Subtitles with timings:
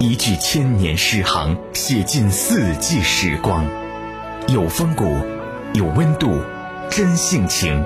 [0.00, 3.66] 一句千年诗行，写尽四季时光。
[4.46, 5.16] 有风骨，
[5.74, 6.40] 有温度，
[6.88, 7.84] 真性情。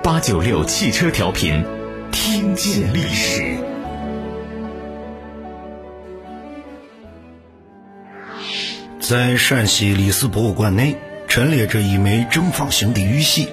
[0.00, 1.64] 八九六汽车调频，
[2.12, 3.56] 听见历史。
[9.00, 10.96] 在陕西历史博物馆内，
[11.26, 13.48] 陈列着一枚正方形的玉玺，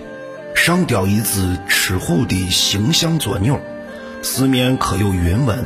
[0.53, 3.59] 上雕一只吃虎的形象作鸟，
[4.21, 5.65] 四面刻有云纹，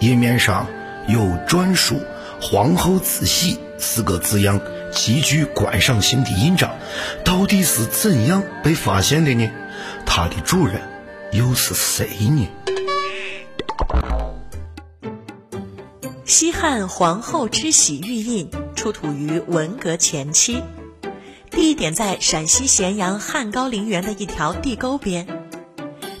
[0.00, 0.66] 页面上
[1.08, 2.00] 有专属
[2.40, 4.60] “皇后自喜”四个字样。
[4.90, 6.74] 极具观赏性的印章，
[7.22, 9.50] 到底是怎样被发现的呢？
[10.06, 10.80] 它的主人
[11.30, 12.48] 又是谁呢？
[16.24, 20.62] 西汉皇后之玺玉印出土于文革前期，
[21.50, 25.26] 地点在陕西咸阳汉高陵园的一条地沟边。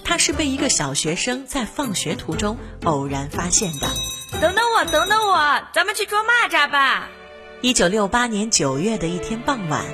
[0.04, 3.88] 它是被一个小学生在放学途中偶然发现的。
[4.30, 7.08] 等等我，等等我，咱们去捉蚂蚱吧。
[7.62, 9.84] 一九六八年九月的一天傍晚，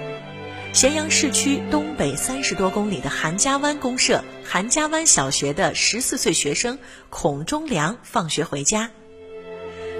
[0.72, 6.78] 咸阳市区东北三十多公里的韩家湾公社韩家湾小学的十四岁学生
[7.08, 8.90] 孔忠良放学回家。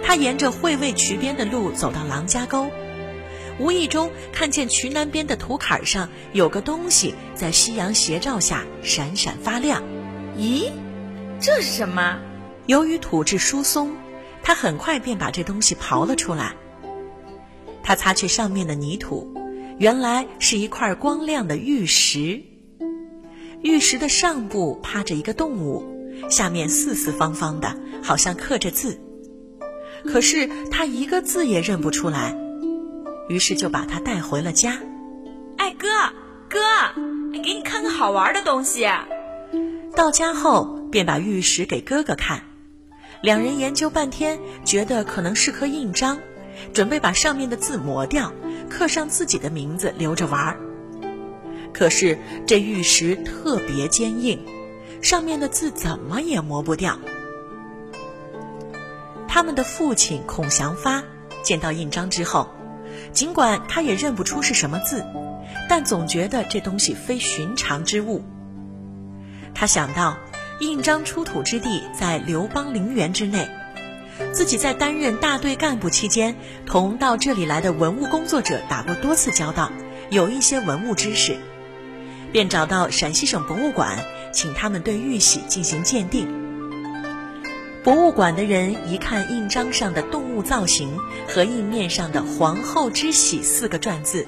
[0.03, 2.69] 他沿着会渭渠边的路走到郎家沟，
[3.59, 9.83] 无意中看见渠南边的土坎上有个东西在夕阳斜照下闪闪发亮。
[10.37, 10.70] 咦，
[11.41, 12.19] 这是什么？
[12.66, 13.97] 由于土质疏松，
[14.45, 16.55] 他很快便把这东西刨了出来。
[17.83, 19.34] 他擦去上面的泥土，
[19.78, 22.42] 原来是一块光亮的玉石。
[23.62, 25.83] 玉石的上部趴着一个动物，
[26.28, 29.00] 下面四四方方的，好像刻着字。
[30.06, 32.37] 可是他一个字也认不出来，
[33.31, 34.78] 于是就把它带回了家。
[35.56, 35.89] 哎，哥
[36.50, 36.61] 哥，
[37.33, 38.87] 给你看个好玩的东西。
[39.97, 42.42] 到家后便把玉石给哥哥看，
[43.23, 46.19] 两人研究半天，觉得可能是颗印章。
[46.73, 48.33] 准备把上面的字磨掉，
[48.71, 50.56] 刻上自己的名字留着玩儿。
[51.72, 52.16] 可是
[52.47, 54.38] 这玉石特别坚硬，
[55.03, 56.97] 上面的字怎么也磨不掉。
[59.27, 61.03] 他们的父亲孔祥发
[61.43, 62.49] 见到印章之后，
[63.12, 65.05] 尽管他也认不出是什么字，
[65.69, 68.22] 但总觉得这东西非寻常之物。
[69.53, 70.17] 他想到，
[70.60, 73.48] 印章出土之地在刘邦陵园之内。
[74.32, 79.72] 自己在担任大队干部期间，同到这里来的文物工作者打过多次交道，
[80.10, 81.37] 有一些文物知识，
[82.31, 83.98] 便找到陕西省博物馆，
[84.32, 86.28] 请他们对玉玺进行鉴定。
[87.82, 90.97] 博物馆的人一看印章上的动物造型
[91.28, 94.26] 和印面上的“皇后之玺”四个篆字，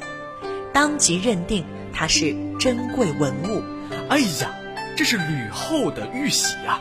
[0.72, 3.62] 当即认定它是珍贵文物。
[4.08, 4.54] 哎呀，
[4.96, 6.80] 这是吕后的玉玺呀，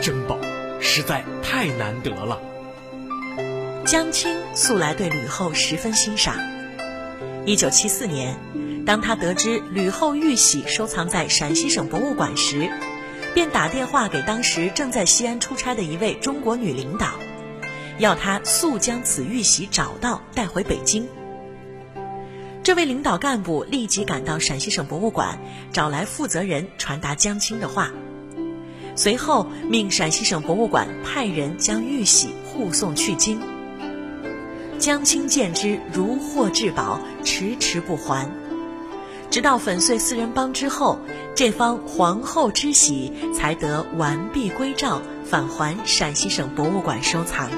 [0.00, 0.38] 珍宝！
[0.80, 2.40] 实在太难得了。
[3.84, 6.36] 江青素来对吕后十分欣赏。
[7.44, 8.36] 一九七四年，
[8.86, 12.70] 当他得知吕后玉玺收藏在陕西省博物馆时，
[13.34, 17.14] 便打电话给当时正在西安出差的一位中国女领导，
[17.98, 21.08] 要他速将此玉玺找到带回北京。
[22.66, 25.38] 这位领导干部立即赶到陕西省博物馆，
[25.72, 27.92] 找来负责人传达江青的话。
[28.96, 33.40] 随后，命陕西省博物馆派人将玉玺护送去京。
[34.80, 38.28] 江青见之如获至宝，迟迟不还。
[39.30, 40.98] 直到粉碎四人帮之后，
[41.36, 47.48] 这方皇后之玺才得完璧归赵，返还陕西省博物馆收藏。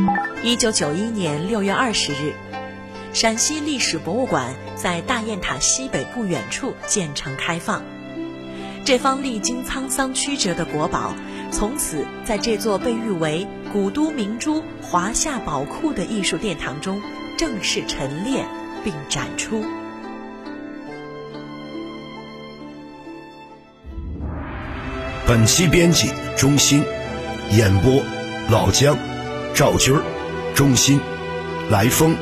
[0.42, 2.34] 一九九一年六月二十日，
[3.12, 7.82] 陕西历史博物馆在大雁塔西北不远处建成开放。
[8.84, 11.14] 这方历经沧桑曲折的国宝，
[11.50, 17.00] 从此在这座被誉为古都明珠、华夏宝库的艺术殿堂中
[17.36, 18.44] 正式陈列
[18.84, 19.64] 并展出。
[25.26, 26.82] 本期编辑中心，
[27.50, 28.02] 演播
[28.48, 28.96] 老姜、
[29.54, 30.02] 赵军儿、
[30.54, 30.98] 钟鑫、
[31.70, 32.16] 来风、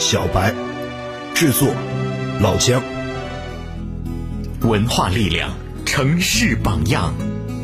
[0.00, 0.54] 小白，
[1.34, 1.74] 制作
[2.40, 2.80] 老乡，
[4.60, 5.50] 文化力量。
[5.84, 7.12] 城市榜样，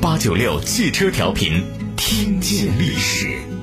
[0.00, 1.62] 八九六汽车调频，
[1.96, 3.53] 听见历史。